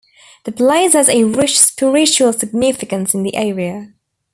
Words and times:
The 0.45 0.51
place 0.51 0.93
has 0.93 1.09
a 1.09 1.25
rich 1.25 1.59
spiritual 1.59 2.33
significance 2.33 3.13
in 3.13 3.21
the 3.21 3.35
area. 3.35 3.93